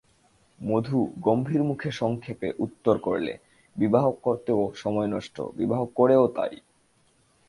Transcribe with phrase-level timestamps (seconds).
[0.59, 0.99] মধু
[1.19, 3.33] গম্ভীরমুখে সংক্ষেপে উত্তর করলে,
[3.75, 6.55] বিবাহ করতেও সময় নষ্ট, বিবাহ করেও তাই।